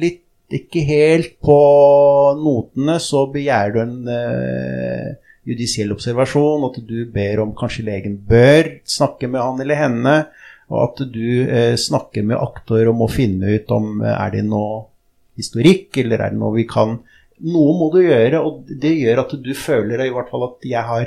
[0.00, 1.58] litt ikke helt på
[2.40, 5.10] notene, så begjærer du en eh,
[5.46, 10.16] judisiell observasjon, at du ber om kanskje legen bør snakke med han eller henne,
[10.70, 14.44] og at du eh, snakker med aktor om å finne ut om eh, er det
[14.48, 14.84] noe
[15.38, 17.00] historikk, eller er det noe vi kan
[17.40, 20.84] Noe må du gjøre, og det gjør at du føler i hvert fall at jeg
[20.84, 21.06] har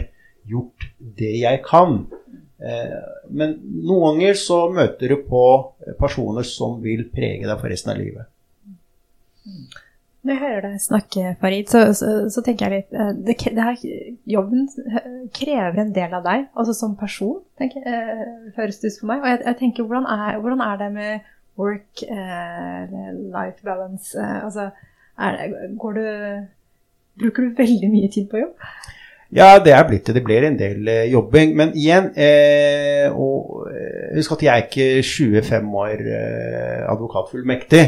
[0.50, 2.00] gjort det jeg kan.
[2.62, 5.46] Eh, Men noen ganger så møter du på
[6.00, 8.30] personer som vil prege deg for resten av livet.
[10.24, 13.66] Når jeg hører deg snakke, Farid, så, så, så tenker jeg litt eh, det, det
[13.68, 13.82] her,
[14.32, 14.70] Jobben
[15.36, 18.24] krever en del av deg, altså som person, tenker, eh,
[18.56, 19.26] høres det ut for meg.
[19.26, 22.96] Og jeg, jeg tenker, hvordan er, hvordan er det med work, eh,
[23.36, 24.16] life balance?
[24.16, 24.70] Eh, altså,
[25.20, 25.52] det,
[26.00, 26.04] du
[27.14, 28.56] Bruker du veldig mye tid på jobb?
[29.34, 30.14] Ja, det er blitt det.
[30.20, 31.56] Det blir en del eh, jobbing.
[31.58, 37.84] Men igjen, eh, og, eh, husk at jeg er ikke 25 år eh, advokatfullmektig.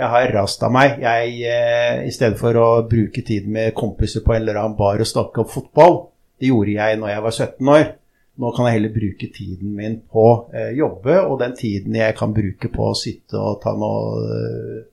[0.00, 1.00] Jeg har rast av meg.
[1.00, 5.00] Jeg, eh, I stedet for å bruke tid med kompiser på en eller annen bar
[5.00, 5.98] og snakke om fotball,
[6.40, 7.88] det gjorde jeg når jeg var 17 år.
[8.40, 12.32] Nå kan jeg heller bruke tiden min på eh, jobbe, og den tiden jeg kan
[12.36, 14.84] bruke på å sitte og ta noe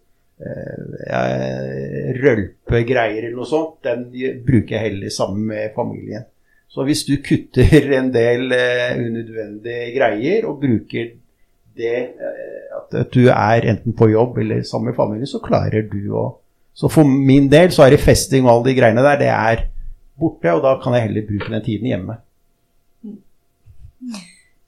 [0.41, 4.07] eh, eh, rølpe greier eller noe sånt, den
[4.45, 6.25] bruker jeg heller sammen med familien.
[6.67, 11.13] Så hvis du kutter en del eh, unødvendige greier og bruker
[11.77, 16.11] det eh, at, du er enten på jobb eller sammen med familien, så klarer du
[16.13, 16.27] å
[16.77, 19.63] Så for min del så er det festing og alle de greiene der, det er
[20.19, 22.17] borte, og da kan jeg heller bruke den tiden hjemme.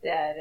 [0.02, 0.40] Det er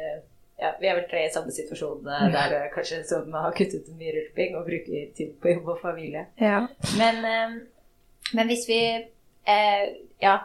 [0.80, 4.14] vi er vel tre i samme situasjon eh, der eh, kanskje som har kuttet mye
[4.16, 6.26] rulping og bruker tid på jobb og familie.
[6.40, 6.62] Ja.
[6.98, 7.56] Men, eh,
[8.38, 9.84] men hvis vi eh,
[10.18, 10.38] Ja,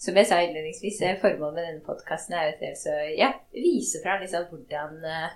[0.00, 4.46] som jeg sa innledningsvis, formålet med denne podkasten er jo å ja, vise fra liksom
[4.48, 5.34] hvordan, eh,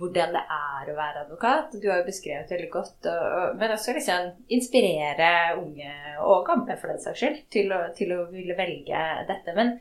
[0.00, 1.76] hvordan det er å være advokat.
[1.82, 5.28] Du har jo beskrevet veldig godt, og, og, men også liksom inspirere
[5.60, 5.92] unge,
[6.24, 9.56] og gamle for den saks skyld, til å, til å ville velge dette.
[9.58, 9.76] Men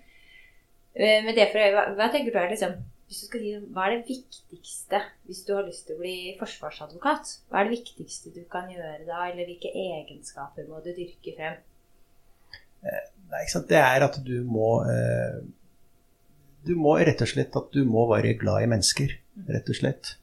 [0.96, 3.86] med det for øye, hva, hva tenker du er liksom hvis du skal si, Hva
[3.86, 7.38] er det viktigste hvis du har lyst til å bli forsvarsadvokat?
[7.50, 11.62] Hva er det viktigste du kan gjøre da, eller hvilke egenskaper må du dyrke frem?
[12.86, 13.70] Nei, ikke sant?
[13.70, 15.42] Det er at du må eh,
[16.66, 19.14] Du må rett og slett at du må være glad i mennesker,
[19.50, 20.16] rett og slett.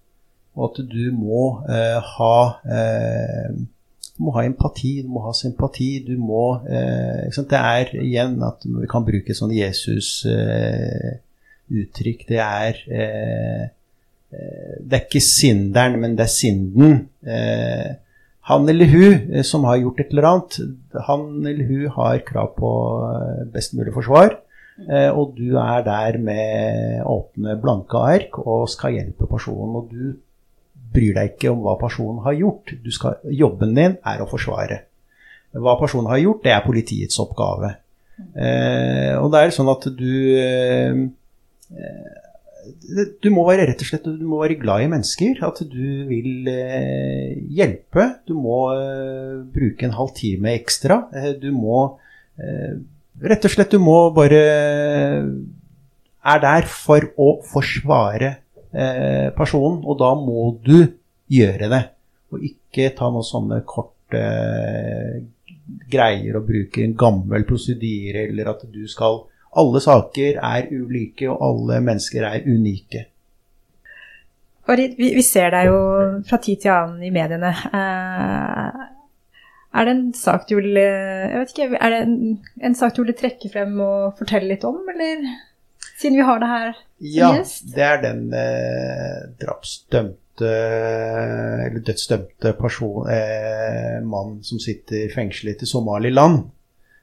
[0.57, 3.51] Og at du må eh, ha eh,
[4.13, 7.31] Du må ha empati, du må ha sympati, du må eh?
[7.33, 9.55] Det er igjen at vi kan bruke sånn
[11.73, 12.29] Jesus-uttrykk.
[12.29, 13.65] det er eh,
[14.33, 17.09] eh, Det er ikke synderen, men det er synden.
[17.27, 17.95] Eh,
[18.43, 20.61] han eller hun eh, som har gjort et eller annet,
[21.07, 22.73] han eller hun har krav på
[23.11, 24.39] eh, best mulig forsvar.
[24.89, 29.77] Eh, Og du er der med åpne, blanke ark og skal hjelpe personen.
[29.77, 30.17] Og du
[30.93, 32.75] bryr deg ikke om hva personen har gjort.
[32.91, 34.83] Skal, jobben din er å forsvare.
[35.53, 37.75] Hva personen har gjort, det er politiets oppgave.
[38.37, 40.13] Eh, og det er sånn at du
[43.23, 45.41] du må være rett og slett du må være glad i mennesker.
[45.47, 48.09] At du vil eh, hjelpe.
[48.29, 51.03] Du må eh, bruke en halv time ekstra.
[51.15, 51.85] Eh, du må
[52.39, 52.81] eh,
[53.23, 54.39] Rett og slett, du må bare
[56.25, 58.31] Er der for å forsvare
[58.73, 60.79] eh, personen, og da må du
[61.31, 61.83] gjøre det.
[62.33, 65.21] Og ikke ta noen sånne korte eh,
[65.93, 69.23] greier og bruke en gammel prosedyre, eller at du skal
[69.59, 73.07] alle saker er ulike, og alle mennesker er unike.
[74.67, 75.79] Farid, vi, vi ser deg jo
[76.29, 77.51] fra tid til annen i mediene.
[77.51, 78.83] Eh,
[79.73, 82.17] er det en sak du vil eh, ikke, er det en,
[82.63, 85.25] en sak du vil trekke frem og fortelle litt om, eller?
[85.99, 87.67] Siden vi har det her som Ja, gjest.
[87.75, 96.47] det er den eh, drapsdømte eller dødsdømte person, eh, mann som sitter fengslet i Somaliland.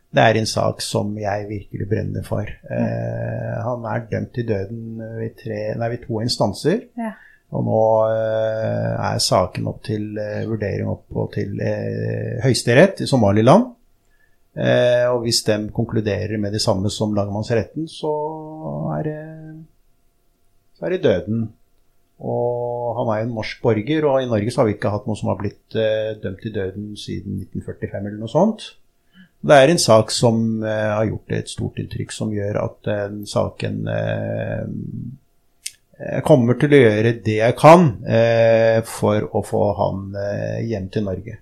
[0.09, 2.45] Det er en sak som jeg virkelig brenner for.
[2.49, 6.87] Eh, han er dømt til døden ved, tre, nei, ved to instanser.
[6.97, 7.11] Ja.
[7.53, 13.09] Og nå eh, er saken opp til eh, vurdering opp og til eh, Høyesterett i
[13.09, 13.69] Somaliland.
[14.57, 18.11] Eh, og hvis de konkluderer med det samme som lagmannsretten, så
[18.97, 19.21] er det,
[20.77, 21.47] så er det døden.
[22.19, 25.05] Og han er jo en norsk borger, og i Norge så har vi ikke hatt
[25.07, 28.71] noe som har blitt eh, dømt til døden siden 1945 eller noe sånt.
[29.39, 33.21] Det er en sak som eh, har gjort et stort inntrykk, som gjør at den
[33.29, 34.65] saken eh,
[35.99, 40.89] Jeg kommer til å gjøre det jeg kan eh, for å få han eh, hjem
[40.91, 41.37] til Norge.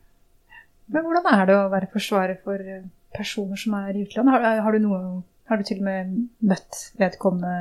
[0.94, 2.86] Men hvordan er det å være forsvarer for eh,
[3.18, 4.38] personer som er i utlandet?
[4.38, 5.02] Har, har, du, noe,
[5.50, 6.16] har du til og med
[6.54, 7.58] møtt vedkommende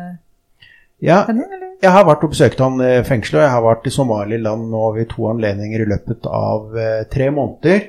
[1.05, 3.43] ja, jeg har vært og besøkt han i fengselet.
[3.45, 7.83] Jeg har vært i Somaliland nå ved to anledninger i løpet av eh, tre måneder.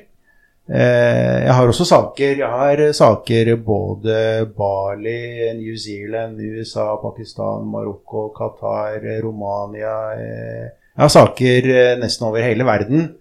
[0.67, 2.41] Eh, jeg har også saker.
[2.41, 4.17] Jeg har saker både
[4.57, 12.43] Bali, New Zealand, USA, Pakistan, Marokko, Qatar, Romania eh, Jeg har saker eh, nesten over
[12.43, 13.13] hele verden.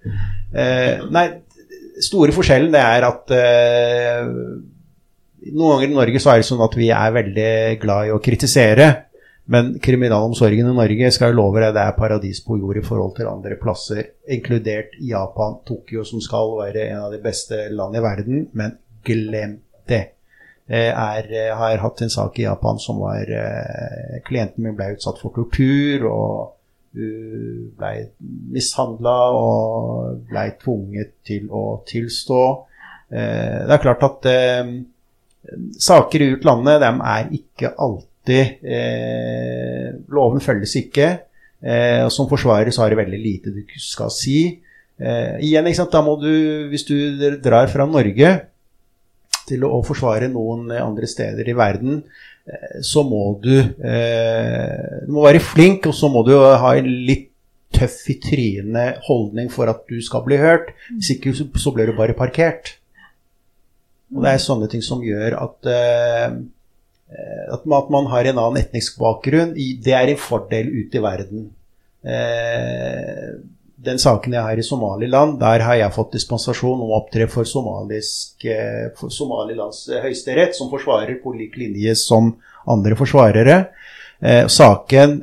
[1.13, 1.27] Nei,
[2.03, 3.33] store forskjellen det er at
[5.47, 7.51] noen ganger i Norge så er det sånn at vi er veldig
[7.83, 8.87] glad i å kritisere.
[9.53, 13.15] Men kriminalomsorgen i Norge skal jeg love deg, det er paradis på jord i forhold
[13.15, 18.03] til andre plasser, inkludert Japan, Tokyo, som skal være en av de beste land i
[18.03, 18.49] verden.
[18.59, 18.75] Men
[19.07, 20.03] glem det.
[20.67, 25.31] Jeg har hatt en sak i Japan som var eh, Klienten min ble utsatt for
[25.31, 26.57] tortur og
[26.97, 27.93] hun ble
[28.57, 32.43] mishandla og ble tvunget til å tilstå.
[33.15, 34.75] Eh, det er klart at eh,
[35.87, 41.09] saker i utlandet, de er ikke alltid alltid eh, Loven følges ikke.
[41.63, 44.61] Eh, og som forsvarer så har det veldig lite du skal si.
[44.99, 46.97] Eh, igjen, da må du, hvis du
[47.43, 48.49] drar fra Norge
[49.47, 52.03] til å, forsvare noen andre steder i verden,
[52.47, 56.89] eh, så må du eh, Du må være flink, og så må du ha en
[57.07, 57.31] litt
[57.77, 60.73] tøff i trynet holdning for at du skal bli hørt.
[60.97, 62.79] Hvis ikke så blir du bare parkert.
[64.15, 66.56] Og det er sånne ting som gjør at eh, Eh,
[67.07, 71.05] at man, at man, har en annen etnisk bakgrunn, det er en fordel ute i
[71.05, 71.51] verden.
[72.07, 73.37] Eh,
[73.87, 77.47] den saken jeg har i Somaliland, der har jeg fått dispensasjon om å opptre for,
[77.47, 82.35] eh, for Somalilands høyesterett, som forsvarer på lik linje som
[82.67, 83.67] andre forsvarere.
[84.49, 85.21] saken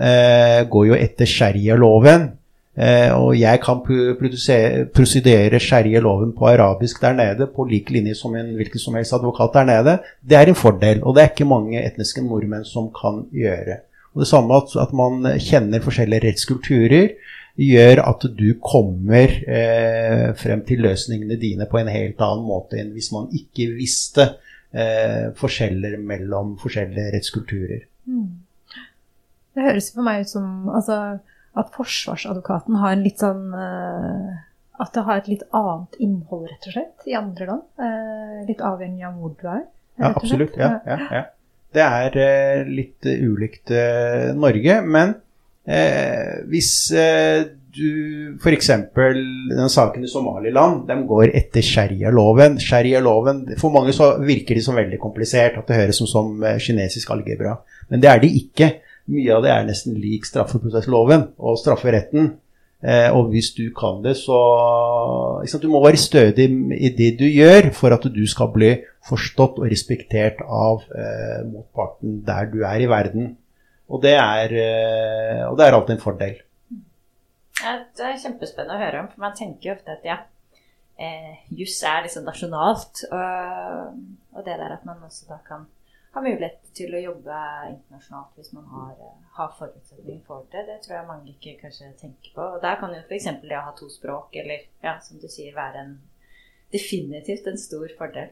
[0.69, 2.27] går jo etter sharia-loven.
[2.73, 8.55] Eh, og jeg kan prosedere sharialoven på arabisk der nede på lik linje som en
[8.57, 9.97] hvilken som helst advokat der nede.
[10.25, 13.83] Det er en fordel, og det er ikke mange etniske nordmenn som kan gjøre.
[14.13, 17.13] Og Det samme at, at man kjenner forskjellige rettskulturer,
[17.57, 22.89] gjør at du kommer eh, frem til løsningene dine på en helt annen måte enn
[22.95, 24.25] hvis man ikke visste
[24.73, 27.85] eh, forskjeller mellom forskjellige rettskulturer.
[28.09, 28.41] Mm.
[29.53, 30.97] Det høres for meg ut som altså
[31.59, 34.33] at forsvarsadvokaten har en litt sånn uh,
[34.81, 37.65] At det har et litt annet innhold, rett og slett, i andre land.
[37.77, 39.65] Uh, litt avhengig av hvor du er.
[40.01, 40.57] Ja, absolutt.
[40.57, 41.23] Ja, ja, ja.
[41.73, 43.73] Det er uh, litt ulikt
[44.37, 45.19] Norge, men
[46.51, 47.85] hvis du
[48.35, 48.67] F.eks.
[48.67, 52.57] den saken i Somaliland, de går etter sharia-loven.
[52.59, 57.13] Sharia-loven, For mange så virker de som veldig komplisert, at det høres som, som kinesisk
[57.15, 57.55] algebra.
[57.87, 58.69] Men det er de ikke.
[59.11, 62.37] Mye av det er nesten lik straffeprosessloven og strafferetten.
[62.83, 64.35] Eh, og hvis du kan det, så
[65.61, 68.73] Du må være stødig i det du gjør for at du skal bli
[69.07, 73.37] forstått og respektert av eh, motparten der du er i verden.
[73.87, 76.35] Og det er, eh, og det er alltid en fordel.
[77.63, 80.17] Det er kjempespennende å høre om, for man tenker jo ofte at ja,
[80.99, 83.05] eh, juss er liksom nasjonalt.
[83.11, 83.99] Og,
[84.33, 85.67] og det der at man også da kan
[86.13, 87.37] har mulighet til å jobbe
[87.71, 90.65] internasjonalt hvis man har, eh, har forutsetninger for det.
[90.67, 92.47] Det tror jeg mange ikke kanskje tenker på.
[92.55, 93.29] Og der kan jo f.eks.
[93.41, 95.99] det å ha to språk, eller ja, som du sier, være en
[96.73, 98.31] definitivt en stor fordel.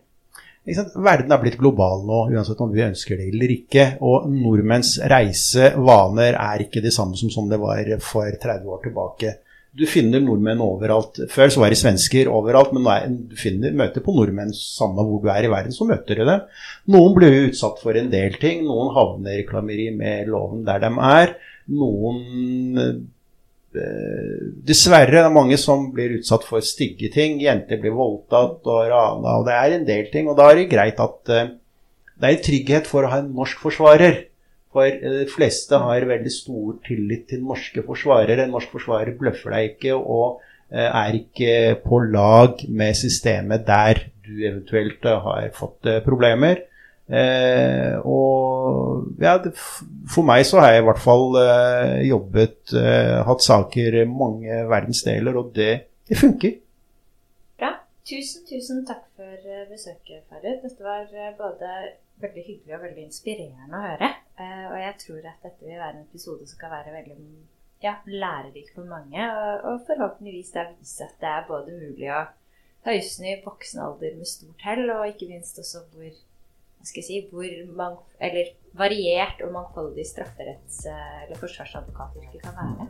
[0.61, 3.85] Verden er blitt global nå, uansett om vi ønsker det eller ikke.
[4.05, 9.33] Og nordmenns reisevaner er ikke de samme som, som det var for 30 år tilbake.
[9.71, 11.21] Du finner nordmenn overalt.
[11.31, 15.29] Før så var det svensker overalt, men du finner, møter på nordmenn samme hvor du
[15.31, 16.43] er i verden, så møter du dem.
[16.91, 18.65] Noen blir jo utsatt for en del ting.
[18.67, 21.33] Noen havner i klammeri med loven der de er.
[21.71, 22.19] Noen
[22.83, 22.99] eh,
[24.67, 27.39] Dessverre det er mange som blir utsatt for stygge ting.
[27.39, 30.27] Jenter blir voldtatt og rana, og det er en del ting.
[30.27, 31.53] Og da er det greit at eh,
[32.19, 34.19] det er en trygghet for å ha en norsk forsvarer.
[34.71, 38.45] For eh, de fleste har veldig stor tillit til norske forsvarere.
[38.45, 40.41] En norsk forsvarer bløffer deg ikke og
[40.71, 41.53] eh, er ikke
[41.85, 46.65] på lag med systemet der du eventuelt eh, har fått problemer.
[47.11, 49.51] Eh, og ja, det,
[50.07, 54.61] for meg så har jeg i hvert fall eh, jobbet, eh, hatt saker i mange
[54.71, 55.73] verdensdeler, og det,
[56.07, 56.55] det funker.
[57.59, 57.73] Bra.
[58.07, 60.63] Tusen, tusen takk for besøket, Farid.
[60.63, 61.09] Dette var
[61.39, 61.75] både
[62.23, 64.13] veldig hyggelig og veldig inspirerende å høre.
[64.39, 67.17] Eh, og jeg tror at dette vil være en episode som kan være veldig
[67.83, 69.27] ja, lærerik for mange.
[69.67, 72.23] Og, forhåpentligvis da vise at det er både mulig å
[72.85, 76.09] ta jussen i voksen alder med stort hell, og ikke minst også hvor
[76.81, 82.87] hva skal jeg si, hvor mang, eller variert og mangfoldig strafferetts- eller forsvarsadvokatyrket kan være.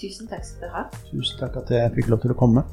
[0.00, 0.86] Tusen takk skal du ha.
[1.10, 2.64] Tusen takk at jeg fikk lov til å komme.